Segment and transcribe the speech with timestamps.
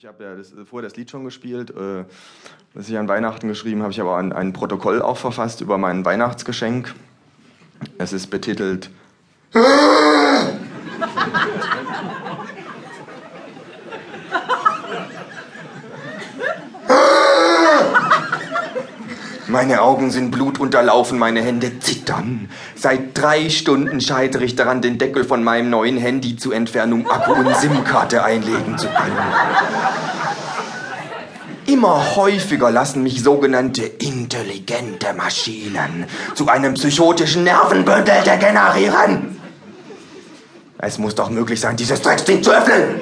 [0.00, 2.04] Ich habe ja das, vorher das Lied schon gespielt, äh,
[2.72, 3.90] das ich an Weihnachten geschrieben habe.
[3.90, 6.94] Ich habe ein, ein Protokoll auch verfasst über mein Weihnachtsgeschenk.
[7.98, 8.90] Es ist betitelt
[19.48, 22.50] Meine Augen sind blutunterlaufen, meine Hände zittern.
[22.76, 27.10] Seit drei Stunden scheitere ich daran, den Deckel von meinem neuen Handy zu entfernen, um
[27.10, 29.16] Akku und SIM-Karte einlegen zu können.
[31.64, 39.40] Immer häufiger lassen mich sogenannte intelligente Maschinen zu einem psychotischen Nervenbündel degenerieren.
[40.76, 43.00] Es muss doch möglich sein, dieses Drecksding zu öffnen.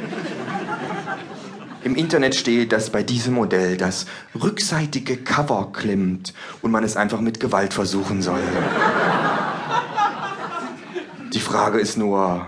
[1.86, 7.20] Im Internet steht, dass bei diesem Modell das rückseitige Cover klimmt und man es einfach
[7.20, 8.42] mit Gewalt versuchen soll.
[11.32, 12.44] Die Frage ist nur,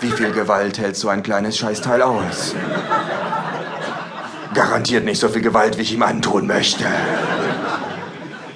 [0.00, 2.54] wie viel Gewalt hält so ein kleines Scheißteil aus?
[4.52, 6.84] Garantiert nicht so viel Gewalt, wie ich ihm antun möchte.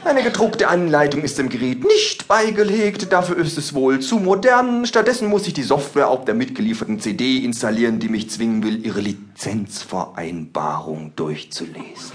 [0.09, 4.87] Eine gedruckte Anleitung ist dem Gerät nicht beigelegt, dafür ist es wohl zu modern.
[4.87, 9.03] Stattdessen muss ich die Software auf der mitgelieferten CD installieren, die mich zwingen will, ihre
[9.03, 12.13] Lizenzvereinbarung durchzulesen.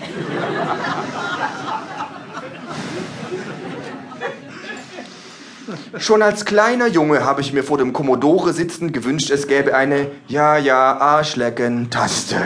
[5.99, 10.07] Schon als kleiner Junge habe ich mir vor dem Commodore sitzend gewünscht, es gäbe eine
[10.27, 12.37] Ja, ja, Arschlecken-Taste.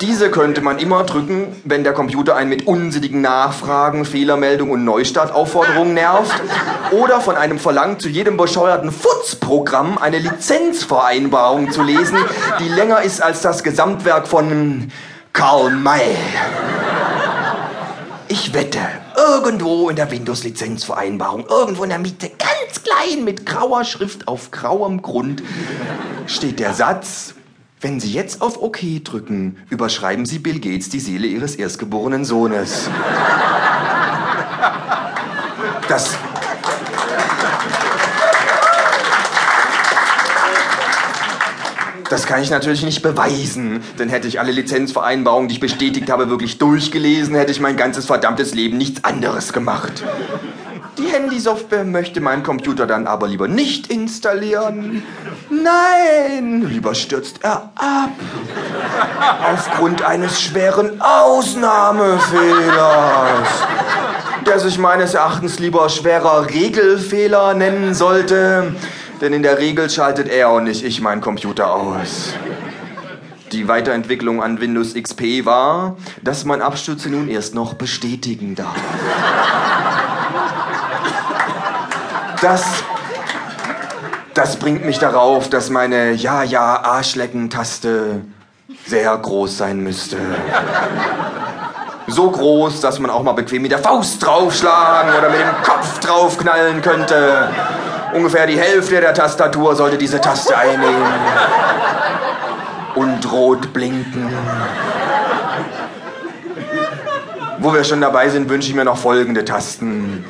[0.00, 5.94] Diese könnte man immer drücken, wenn der Computer einen mit unsinnigen Nachfragen, Fehlermeldungen und Neustartaufforderungen
[5.94, 6.34] nervt.
[6.90, 12.18] Oder von einem verlangt, zu jedem bescheuerten Futzprogramm eine Lizenzvereinbarung zu lesen,
[12.60, 14.92] die länger ist als das Gesamtwerk von
[15.32, 16.16] Karl May.
[18.28, 18.80] Ich wette,
[19.16, 25.00] irgendwo in der Windows-Lizenzvereinbarung, irgendwo in der Mitte, ganz klein mit grauer Schrift auf grauem
[25.00, 25.42] Grund,
[26.26, 27.35] steht der Satz,
[27.80, 32.88] wenn Sie jetzt auf OK drücken, überschreiben Sie Bill Gates die Seele Ihres erstgeborenen Sohnes.
[35.88, 36.16] Das.
[42.08, 46.30] Das kann ich natürlich nicht beweisen, denn hätte ich alle Lizenzvereinbarungen, die ich bestätigt habe,
[46.30, 50.04] wirklich durchgelesen, hätte ich mein ganzes verdammtes Leben nichts anderes gemacht.
[50.98, 55.02] Die Handysoftware möchte mein Computer dann aber lieber nicht installieren.
[55.50, 58.12] Nein, lieber stürzt er ab.
[59.52, 63.48] Aufgrund eines schweren Ausnahmefehlers,
[64.46, 68.74] der sich meines Erachtens lieber schwerer Regelfehler nennen sollte.
[69.20, 72.32] Denn in der Regel schaltet er und nicht ich meinen Computer aus.
[73.52, 78.74] Die Weiterentwicklung an Windows XP war, dass man Abstürze nun erst noch bestätigen darf.
[82.40, 82.64] Das,
[84.34, 88.22] das bringt mich darauf, dass meine Ja-Ja-Arschlecken-Taste
[88.86, 90.18] sehr groß sein müsste.
[92.08, 95.98] So groß, dass man auch mal bequem mit der Faust draufschlagen oder mit dem Kopf
[95.98, 97.48] draufknallen könnte.
[98.14, 101.02] Ungefähr die Hälfte der Tastatur sollte diese Taste einnehmen.
[102.94, 104.30] Und rot blinken.
[107.58, 110.24] Wo wir schon dabei sind, wünsche ich mir noch folgende Tasten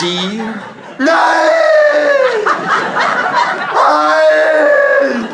[0.00, 0.42] die.
[0.98, 1.08] Nein!
[3.74, 5.28] Halt!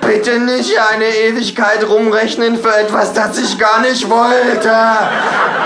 [0.00, 4.72] Bitte nicht eine Ewigkeit rumrechnen für etwas, das ich gar nicht wollte.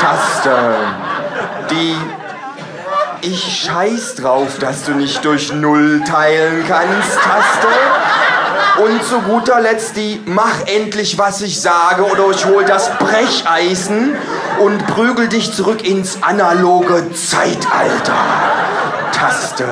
[0.00, 0.75] Taste.
[1.71, 1.97] Die.
[3.25, 7.69] Ich scheiß drauf, dass du nicht durch Null teilen kannst, Taste.
[8.84, 14.16] Und zu guter Letzt die Mach endlich, was ich sage, oder ich hol das Brecheisen
[14.60, 18.15] und prügel dich zurück ins analoge Zeitalter.
[19.12, 19.69] Taste.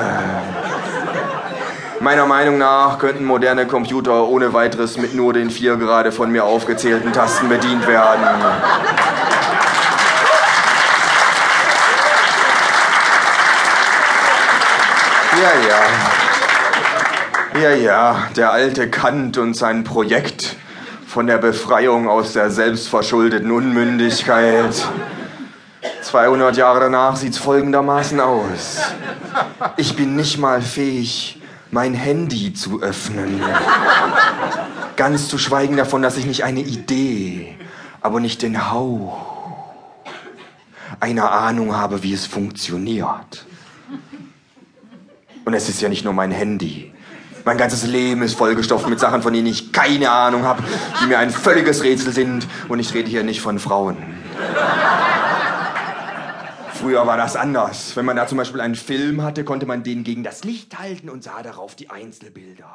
[1.99, 6.45] Meiner Meinung nach könnten moderne Computer ohne weiteres mit nur den vier gerade von mir
[6.45, 8.23] aufgezählten Tasten bedient werden.
[15.33, 16.20] Ja, ja.
[17.61, 20.55] Ja, ja, der alte Kant und sein Projekt
[21.05, 24.73] von der Befreiung aus der selbstverschuldeten Unmündigkeit.
[26.01, 28.79] 200 Jahre danach sieht es folgendermaßen aus.
[29.77, 33.39] Ich bin nicht mal fähig, mein Handy zu öffnen.
[34.95, 37.55] Ganz zu schweigen davon, dass ich nicht eine Idee,
[38.01, 39.53] aber nicht den Hauch
[40.99, 43.45] einer Ahnung habe, wie es funktioniert.
[45.45, 46.91] Und es ist ja nicht nur mein Handy.
[47.43, 50.63] Mein ganzes Leben ist vollgestopft mit Sachen, von denen ich keine Ahnung habe,
[51.01, 52.47] die mir ein völliges Rätsel sind.
[52.67, 53.97] Und ich rede hier nicht von Frauen.
[56.73, 57.95] Früher war das anders.
[57.95, 61.09] Wenn man da zum Beispiel einen Film hatte, konnte man den gegen das Licht halten
[61.09, 62.69] und sah darauf die Einzelbilder.